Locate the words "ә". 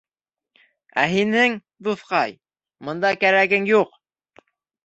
1.01-1.03